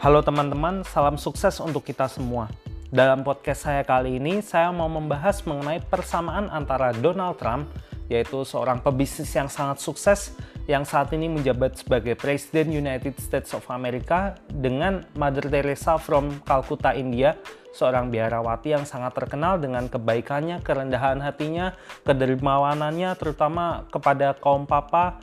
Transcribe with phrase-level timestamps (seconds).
[0.00, 2.48] Halo teman-teman, salam sukses untuk kita semua.
[2.88, 7.68] Dalam podcast saya kali ini, saya mau membahas mengenai persamaan antara Donald Trump,
[8.08, 10.32] yaitu seorang pebisnis yang sangat sukses
[10.64, 16.96] yang saat ini menjabat sebagai Presiden United States of America dengan Mother Teresa from Calcutta,
[16.96, 17.36] India,
[17.76, 21.76] seorang biarawati yang sangat terkenal dengan kebaikannya, kerendahan hatinya,
[22.08, 25.20] kedermawanannya, terutama kepada kaum papa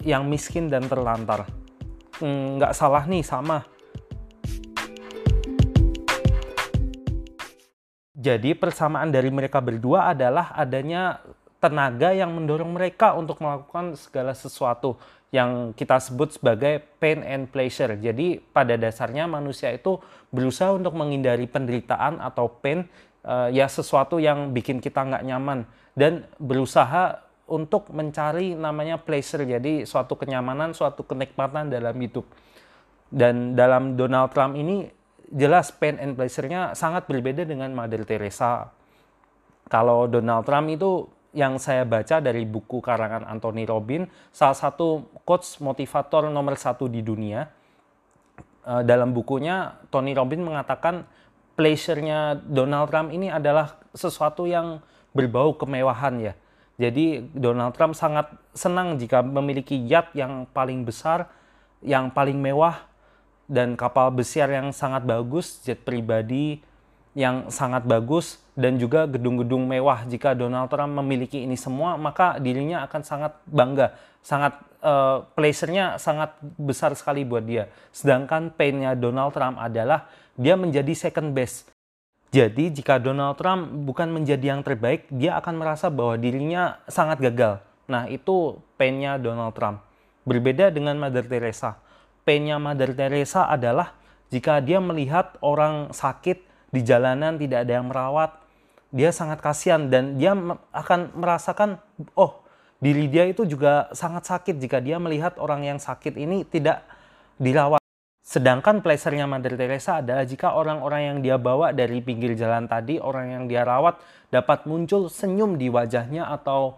[0.00, 1.44] yang miskin dan terlantar.
[2.16, 3.75] Hmm, nggak salah nih sama
[8.26, 11.22] Jadi persamaan dari mereka berdua adalah adanya
[11.62, 14.98] tenaga yang mendorong mereka untuk melakukan segala sesuatu
[15.30, 17.94] yang kita sebut sebagai pain and pleasure.
[17.94, 20.02] Jadi pada dasarnya manusia itu
[20.34, 22.90] berusaha untuk menghindari penderitaan atau pain
[23.22, 25.62] uh, ya sesuatu yang bikin kita nggak nyaman
[25.94, 29.46] dan berusaha untuk mencari namanya pleasure.
[29.46, 32.26] Jadi suatu kenyamanan, suatu kenikmatan dalam hidup.
[33.06, 34.90] Dan dalam Donald Trump ini
[35.30, 38.70] jelas pain and pleasure-nya sangat berbeda dengan Mother Teresa.
[39.66, 45.60] Kalau Donald Trump itu yang saya baca dari buku karangan Anthony Robin, salah satu coach
[45.60, 47.50] motivator nomor satu di dunia.
[48.64, 51.04] Eh, dalam bukunya, Tony Robin mengatakan
[51.58, 54.80] pleasure-nya Donald Trump ini adalah sesuatu yang
[55.12, 56.34] berbau kemewahan ya.
[56.76, 61.28] Jadi Donald Trump sangat senang jika memiliki yacht yang paling besar,
[61.80, 62.84] yang paling mewah,
[63.46, 66.60] dan kapal besiar yang sangat bagus, jet pribadi
[67.16, 70.04] yang sangat bagus, dan juga gedung-gedung mewah.
[70.04, 74.52] Jika Donald Trump memiliki ini semua, maka dirinya akan sangat bangga, sangat
[74.84, 77.72] uh, pleasure-nya sangat besar sekali buat dia.
[77.88, 81.72] Sedangkan pain-nya Donald Trump adalah dia menjadi second best.
[82.34, 87.64] Jadi jika Donald Trump bukan menjadi yang terbaik, dia akan merasa bahwa dirinya sangat gagal.
[87.88, 89.80] Nah itu pain-nya Donald Trump.
[90.26, 91.85] Berbeda dengan Mother Teresa
[92.26, 93.94] painnya Mother Teresa adalah
[94.34, 96.42] jika dia melihat orang sakit
[96.74, 98.34] di jalanan tidak ada yang merawat,
[98.90, 100.34] dia sangat kasihan dan dia
[100.74, 101.78] akan merasakan
[102.18, 102.42] oh
[102.82, 106.82] diri dia itu juga sangat sakit jika dia melihat orang yang sakit ini tidak
[107.38, 107.78] dirawat.
[108.26, 113.30] Sedangkan pleasure-nya Mother Teresa adalah jika orang-orang yang dia bawa dari pinggir jalan tadi, orang
[113.38, 114.02] yang dia rawat
[114.34, 116.74] dapat muncul senyum di wajahnya atau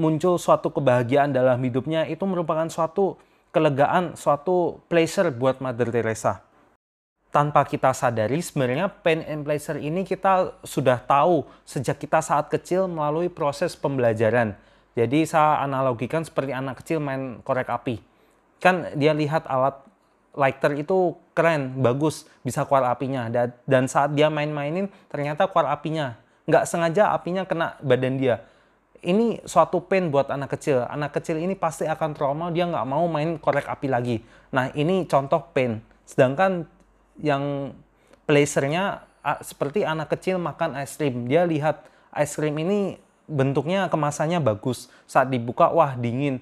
[0.00, 3.20] muncul suatu kebahagiaan dalam hidupnya, itu merupakan suatu
[3.56, 6.44] kelegaan, suatu pleasure buat Mother Teresa.
[7.32, 12.84] Tanpa kita sadari, sebenarnya pain and pleasure ini kita sudah tahu sejak kita saat kecil
[12.84, 14.52] melalui proses pembelajaran.
[14.92, 17.96] Jadi saya analogikan seperti anak kecil main korek api.
[18.60, 19.80] Kan dia lihat alat
[20.36, 23.28] lighter itu keren, bagus, bisa keluar apinya.
[23.64, 26.16] Dan saat dia main-mainin, ternyata keluar apinya.
[26.44, 28.44] Nggak sengaja apinya kena badan dia
[29.02, 30.86] ini suatu pain buat anak kecil.
[30.88, 34.16] Anak kecil ini pasti akan trauma, dia nggak mau main korek api lagi.
[34.54, 35.82] Nah, ini contoh pain.
[36.06, 36.64] Sedangkan
[37.20, 37.74] yang
[38.24, 39.04] pleasure-nya
[39.42, 41.26] seperti anak kecil makan es krim.
[41.26, 41.84] Dia lihat
[42.14, 42.96] es krim ini
[43.26, 44.86] bentuknya kemasannya bagus.
[45.04, 46.38] Saat dibuka, wah dingin.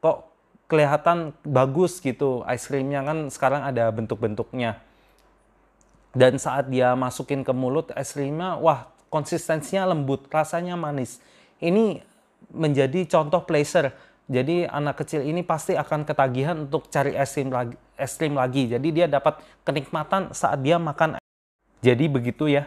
[0.00, 0.26] Kok
[0.66, 4.80] kelihatan bagus gitu es krimnya kan sekarang ada bentuk-bentuknya.
[6.12, 11.20] Dan saat dia masukin ke mulut es krimnya, wah konsistensinya lembut, rasanya manis
[11.62, 12.02] ini
[12.50, 13.94] menjadi contoh pleasure.
[14.26, 18.70] Jadi anak kecil ini pasti akan ketagihan untuk cari es krim lagi, es krim lagi.
[18.70, 21.18] Jadi dia dapat kenikmatan saat dia makan.
[21.82, 22.66] Jadi begitu ya.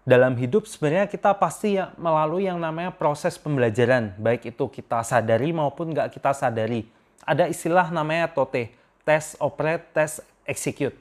[0.00, 5.52] Dalam hidup sebenarnya kita pasti ya melalui yang namanya proses pembelajaran, baik itu kita sadari
[5.52, 6.88] maupun nggak kita sadari.
[7.20, 8.72] Ada istilah namanya TOTE,
[9.04, 10.96] test, operate, test, execute.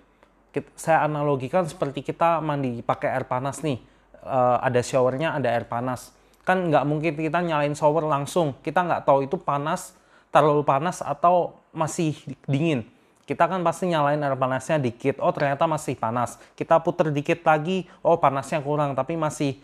[0.75, 3.79] Saya analogikan seperti kita mandi pakai air panas nih.
[4.19, 6.11] Uh, ada showernya, ada air panas
[6.49, 8.57] kan nggak mungkin kita nyalain shower langsung.
[8.65, 9.93] Kita nggak tahu itu panas
[10.33, 12.17] terlalu panas atau masih
[12.49, 12.89] dingin.
[13.29, 15.21] Kita kan pasti nyalain air panasnya dikit.
[15.21, 16.41] Oh ternyata masih panas.
[16.57, 17.85] Kita puter dikit lagi.
[18.01, 19.61] Oh panasnya kurang tapi masih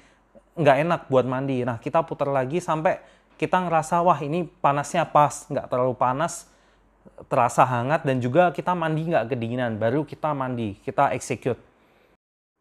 [0.54, 1.66] nggak enak buat mandi.
[1.66, 3.02] Nah kita puter lagi sampai
[3.42, 6.46] kita ngerasa wah ini panasnya pas nggak terlalu panas
[7.26, 9.82] terasa hangat dan juga kita mandi nggak kedinginan.
[9.82, 11.58] Baru kita mandi kita execute.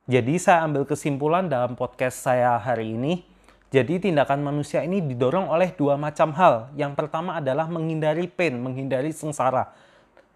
[0.09, 3.34] Jadi saya ambil kesimpulan dalam podcast saya hari ini
[3.75, 6.71] jadi tindakan manusia ini didorong oleh dua macam hal.
[6.79, 9.75] Yang pertama adalah menghindari pain, menghindari sengsara.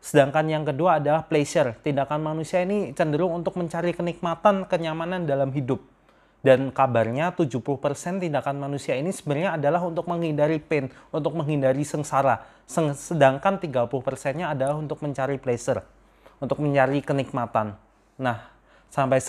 [0.03, 1.79] Sedangkan yang kedua adalah pleasure.
[1.87, 5.79] Tindakan manusia ini cenderung untuk mencari kenikmatan, kenyamanan dalam hidup.
[6.43, 12.43] Dan kabarnya 70% tindakan manusia ini sebenarnya adalah untuk menghindari pain, untuk menghindari sengsara.
[12.67, 15.87] Sedangkan 30%-nya adalah untuk mencari pleasure,
[16.43, 17.79] untuk mencari kenikmatan.
[18.19, 18.51] Nah,
[18.91, 19.23] sampai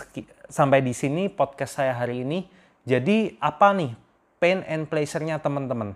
[0.50, 2.58] sampai di sini podcast saya hari ini.
[2.90, 3.94] Jadi apa nih
[4.42, 5.94] pain and pleasure-nya teman-teman?